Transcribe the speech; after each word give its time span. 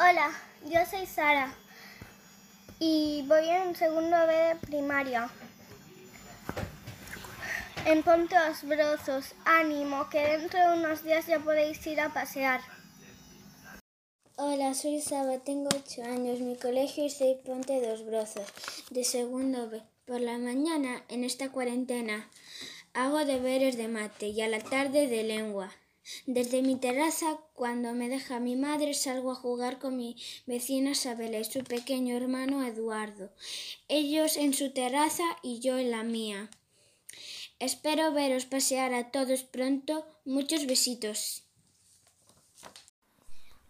Hola, 0.00 0.30
yo 0.64 0.78
soy 0.88 1.06
Sara 1.06 1.52
y 2.78 3.24
voy 3.26 3.48
en 3.48 3.74
segundo 3.74 4.16
B 4.28 4.32
de 4.32 4.54
primaria. 4.54 5.28
En 7.84 8.04
Pontos 8.04 8.62
Brozos, 8.62 9.34
ánimo, 9.44 10.08
que 10.08 10.20
dentro 10.20 10.60
de 10.60 10.78
unos 10.78 11.02
días 11.02 11.26
ya 11.26 11.40
podéis 11.40 11.84
ir 11.88 12.00
a 12.00 12.14
pasear. 12.14 12.60
Hola, 14.36 14.72
soy 14.74 15.00
Saba, 15.00 15.40
tengo 15.40 15.68
8 15.74 16.04
años. 16.04 16.38
Mi 16.38 16.56
colegio 16.56 17.04
es 17.04 17.18
de 17.18 17.34
Ponte 17.44 17.84
dos 17.84 18.06
Brozos, 18.06 18.46
de 18.90 19.02
segundo 19.02 19.68
B. 19.68 19.82
Por 20.04 20.20
la 20.20 20.38
mañana, 20.38 21.02
en 21.08 21.24
esta 21.24 21.50
cuarentena, 21.50 22.30
hago 22.94 23.24
deberes 23.24 23.76
de 23.76 23.88
mate 23.88 24.28
y 24.28 24.42
a 24.42 24.48
la 24.48 24.60
tarde 24.60 25.08
de 25.08 25.24
lengua. 25.24 25.72
Desde 26.26 26.62
mi 26.62 26.76
terraza, 26.76 27.38
cuando 27.54 27.92
me 27.92 28.08
deja 28.08 28.40
mi 28.40 28.56
madre, 28.56 28.94
salgo 28.94 29.32
a 29.32 29.34
jugar 29.34 29.78
con 29.78 29.96
mi 29.96 30.16
vecina 30.46 30.90
Isabela 30.92 31.38
y 31.38 31.44
su 31.44 31.62
pequeño 31.64 32.16
hermano 32.16 32.64
Eduardo. 32.64 33.30
Ellos 33.88 34.36
en 34.36 34.54
su 34.54 34.72
terraza 34.72 35.24
y 35.42 35.60
yo 35.60 35.78
en 35.78 35.90
la 35.90 36.02
mía. 36.02 36.50
Espero 37.58 38.12
veros 38.12 38.46
pasear 38.46 38.94
a 38.94 39.10
todos 39.10 39.42
pronto. 39.42 40.06
Muchos 40.24 40.66
besitos. 40.66 41.42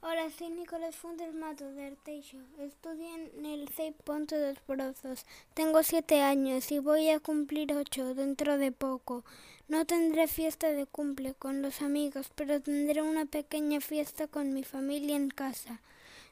Hola, 0.01 0.31
soy 0.31 0.51
Nicolás 0.51 0.95
Fuentes 0.95 1.35
de 1.35 1.85
Arteixo. 1.85 2.39
Estudio 2.61 3.09
en 3.15 3.45
el 3.45 3.69
CEIP 3.69 3.97
Ponte 4.03 4.39
dos 4.39 4.57
Brozos. 4.67 5.27
Tengo 5.55 5.83
siete 5.83 6.21
años 6.23 6.71
y 6.71 6.79
voy 6.79 7.09
a 7.09 7.19
cumplir 7.19 7.75
ocho 7.75 8.15
dentro 8.15 8.59
de 8.59 8.73
poco. 8.73 9.25
No 9.69 9.85
tendré 9.85 10.27
fiesta 10.27 10.69
de 10.69 10.87
cumple 10.87 11.35
con 11.35 11.63
los 11.63 11.83
amigos, 11.83 12.31
pero 12.35 12.61
tendré 12.61 13.03
una 13.03 13.27
pequeña 13.27 13.81
fiesta 13.81 14.27
con 14.27 14.53
mi 14.53 14.65
familia 14.65 15.17
en 15.17 15.29
casa. 15.29 15.81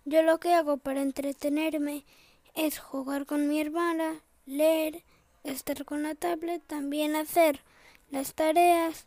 Yo 0.04 0.22
lo 0.22 0.38
que 0.38 0.54
hago 0.54 0.78
para 0.78 1.02
entretenerme 1.02 2.04
es 2.54 2.78
jugar 2.78 3.26
con 3.26 3.48
mi 3.48 3.60
hermana, 3.60 4.20
leer, 4.46 5.02
estar 5.44 5.84
con 5.84 6.02
la 6.02 6.14
tablet, 6.14 6.62
también 6.66 7.14
hacer 7.14 7.60
las 8.10 8.34
tareas 8.34 9.06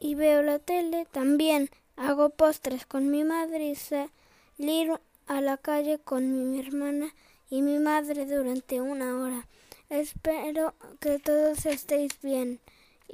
y 0.00 0.14
veo 0.14 0.42
la 0.42 0.58
tele, 0.58 1.06
también 1.12 1.70
Hago 1.96 2.30
postres 2.30 2.86
con 2.86 3.08
mi 3.08 3.22
madre 3.22 3.68
y 3.68 3.76
salir 3.76 4.90
a 5.28 5.40
la 5.40 5.56
calle 5.56 6.00
con 6.00 6.50
mi 6.50 6.58
hermana 6.58 7.14
y 7.48 7.62
mi 7.62 7.78
madre 7.78 8.26
durante 8.26 8.80
una 8.80 9.16
hora. 9.16 9.46
Espero 9.90 10.74
que 10.98 11.20
todos 11.20 11.66
estéis 11.66 12.20
bien. 12.20 12.58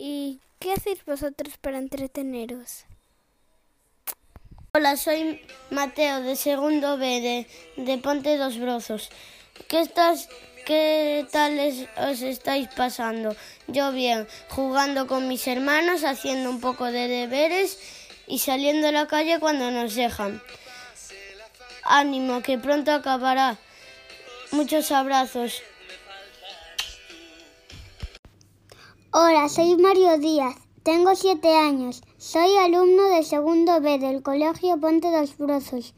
¿Y 0.03 0.41
qué 0.59 0.73
hacéis 0.73 1.05
vosotros 1.05 1.59
para 1.61 1.77
entreteneros? 1.77 2.87
Hola, 4.73 4.97
soy 4.97 5.43
Mateo 5.69 6.23
de 6.23 6.37
segundo 6.37 6.97
B 6.97 7.47
de, 7.77 7.98
Ponte 7.98 8.39
dos 8.39 8.59
Brozos. 8.59 9.11
¿Qué 9.69 9.81
estás, 9.81 10.31
qué 10.65 11.27
tal 11.31 11.61
os 11.98 12.23
estáis 12.23 12.69
pasando? 12.69 13.37
Yo 13.67 13.93
bien, 13.93 14.27
jugando 14.48 15.06
con 15.06 15.28
mis 15.28 15.47
hermanos, 15.47 16.03
haciendo 16.05 16.48
un 16.48 16.62
poco 16.62 16.87
de 16.87 17.06
deberes 17.06 17.78
y 18.27 18.39
saliendo 18.39 18.89
a 18.89 18.93
la 18.93 19.06
calle 19.06 19.39
cuando 19.39 19.71
nos 19.71 19.95
dejan. 19.95 20.41
Ánimo, 21.84 22.41
que 22.41 22.56
pronto 22.56 22.91
acabará. 22.91 23.59
Muchos 24.51 24.93
abrazos. 24.93 25.62
Hola, 29.12 29.48
soy 29.48 29.77
Mario 29.77 30.19
Díaz. 30.19 30.55
Tengo 30.84 31.16
siete 31.16 31.48
años. 31.56 32.00
Soy 32.16 32.56
alumno 32.58 33.08
de 33.08 33.25
segundo 33.25 33.80
B 33.80 33.98
del 33.98 34.22
Colegio 34.22 34.78
Ponte 34.78 35.11
dos 35.11 35.36
Brozos. 35.36 35.94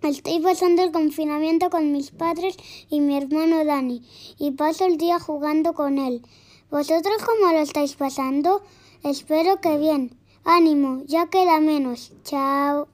Estoy 0.00 0.40
pasando 0.40 0.82
el 0.82 0.90
confinamiento 0.90 1.68
con 1.68 1.92
mis 1.92 2.12
padres 2.12 2.56
y 2.88 3.00
mi 3.00 3.14
hermano 3.14 3.62
Dani 3.66 4.00
y 4.38 4.52
paso 4.52 4.86
el 4.86 4.96
día 4.96 5.20
jugando 5.20 5.74
con 5.74 5.98
él. 5.98 6.22
¿Vosotros 6.70 7.16
cómo 7.26 7.52
lo 7.52 7.58
estáis 7.58 7.94
pasando? 7.94 8.62
Espero 9.02 9.60
que 9.60 9.76
bien. 9.76 10.16
Ánimo, 10.42 11.02
ya 11.04 11.26
queda 11.26 11.60
menos. 11.60 12.12
Chao. 12.24 12.88